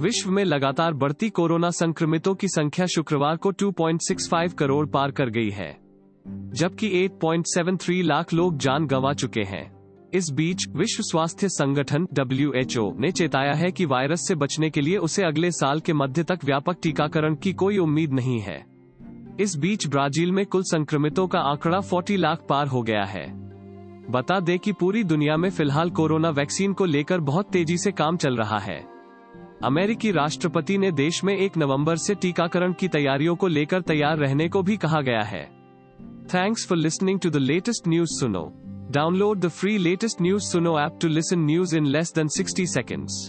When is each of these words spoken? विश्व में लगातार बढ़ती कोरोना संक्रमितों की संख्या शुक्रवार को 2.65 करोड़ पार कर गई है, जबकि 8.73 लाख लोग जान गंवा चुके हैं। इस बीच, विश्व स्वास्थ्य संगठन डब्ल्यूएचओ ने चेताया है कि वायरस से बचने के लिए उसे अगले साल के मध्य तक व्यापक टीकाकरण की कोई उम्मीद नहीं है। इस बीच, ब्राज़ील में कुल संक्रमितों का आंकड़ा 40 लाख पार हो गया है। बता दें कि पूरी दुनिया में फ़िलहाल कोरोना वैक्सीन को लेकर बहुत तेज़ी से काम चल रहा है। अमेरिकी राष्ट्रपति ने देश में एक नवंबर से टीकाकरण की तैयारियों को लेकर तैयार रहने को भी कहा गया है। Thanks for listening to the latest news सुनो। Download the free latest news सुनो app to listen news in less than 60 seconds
विश्व 0.00 0.30
में 0.30 0.44
लगातार 0.44 0.92
बढ़ती 0.92 1.28
कोरोना 1.30 1.70
संक्रमितों 1.70 2.34
की 2.34 2.48
संख्या 2.48 2.86
शुक्रवार 2.86 3.36
को 3.36 3.52
2.65 3.52 4.52
करोड़ 4.52 4.86
पार 4.86 5.10
कर 5.10 5.30
गई 5.30 5.50
है, 5.50 5.78
जबकि 6.26 7.04
8.73 7.04 8.02
लाख 8.02 8.32
लोग 8.32 8.56
जान 8.56 8.86
गंवा 8.86 9.12
चुके 9.12 9.40
हैं। 9.40 9.76
इस 10.14 10.30
बीच, 10.30 10.68
विश्व 10.68 11.02
स्वास्थ्य 11.02 11.48
संगठन 11.48 12.06
डब्ल्यूएचओ 12.12 12.92
ने 12.98 13.10
चेताया 13.10 13.52
है 13.52 13.70
कि 13.70 13.84
वायरस 13.84 14.26
से 14.28 14.34
बचने 14.34 14.70
के 14.70 14.80
लिए 14.80 14.96
उसे 14.96 15.22
अगले 15.22 15.50
साल 15.50 15.80
के 15.80 15.92
मध्य 15.92 16.22
तक 16.22 16.38
व्यापक 16.44 16.76
टीकाकरण 16.82 17.34
की 17.34 17.52
कोई 17.52 17.78
उम्मीद 17.78 18.12
नहीं 18.12 18.40
है। 18.40 18.66
इस 19.40 19.56
बीच, 19.56 19.86
ब्राज़ील 19.86 20.32
में 20.32 20.46
कुल 20.46 20.62
संक्रमितों 20.62 21.26
का 21.26 21.38
आंकड़ा 21.38 21.80
40 21.80 22.16
लाख 22.16 22.46
पार 22.48 22.66
हो 22.66 22.82
गया 22.82 23.04
है। 23.04 23.26
बता 24.10 24.40
दें 24.40 24.58
कि 24.58 24.72
पूरी 24.72 25.04
दुनिया 25.04 25.36
में 25.36 25.50
फ़िलहाल 25.50 25.90
कोरोना 25.90 26.30
वैक्सीन 26.30 26.72
को 26.72 26.84
लेकर 26.84 27.20
बहुत 27.20 27.50
तेज़ी 27.52 27.78
से 27.78 27.92
काम 27.92 28.16
चल 28.16 28.36
रहा 28.36 28.58
है। 28.58 28.95
अमेरिकी 29.64 30.10
राष्ट्रपति 30.10 30.78
ने 30.78 30.90
देश 30.92 31.24
में 31.24 31.36
एक 31.36 31.56
नवंबर 31.56 31.96
से 31.96 32.14
टीकाकरण 32.14 32.72
की 32.72 32.88
तैयारियों 32.88 33.36
को 33.36 33.46
लेकर 33.46 33.80
तैयार 33.80 34.18
रहने 34.18 34.48
को 34.48 34.62
भी 34.62 34.76
कहा 34.76 35.00
गया 35.00 35.22
है। 35.22 35.44
Thanks 36.34 36.66
for 36.66 36.78
listening 36.78 37.20
to 37.20 37.30
the 37.30 37.36
latest 37.36 37.88
news 37.88 38.20
सुनो। 38.20 38.52
Download 38.90 39.40
the 39.40 39.48
free 39.48 39.78
latest 39.78 40.22
news 40.22 40.42
सुनो 40.42 40.78
app 40.80 40.98
to 41.02 41.08
listen 41.08 41.38
news 41.38 41.76
in 41.76 41.86
less 41.86 42.12
than 42.14 42.28
60 42.28 42.66
seconds 42.66 43.28